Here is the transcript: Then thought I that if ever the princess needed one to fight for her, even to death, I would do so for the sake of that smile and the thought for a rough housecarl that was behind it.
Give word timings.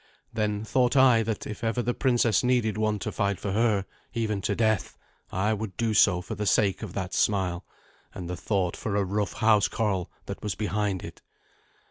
Then 0.33 0.65
thought 0.65 0.97
I 0.97 1.21
that 1.21 1.45
if 1.45 1.63
ever 1.63 1.83
the 1.83 1.93
princess 1.93 2.43
needed 2.43 2.75
one 2.75 2.97
to 2.97 3.11
fight 3.11 3.39
for 3.39 3.51
her, 3.51 3.85
even 4.15 4.41
to 4.41 4.55
death, 4.55 4.97
I 5.31 5.53
would 5.53 5.77
do 5.77 5.93
so 5.93 6.21
for 6.21 6.33
the 6.33 6.47
sake 6.47 6.81
of 6.81 6.93
that 6.93 7.13
smile 7.13 7.65
and 8.11 8.27
the 8.27 8.35
thought 8.35 8.75
for 8.75 8.95
a 8.95 9.05
rough 9.05 9.33
housecarl 9.33 10.09
that 10.25 10.41
was 10.41 10.55
behind 10.55 11.03
it. 11.03 11.21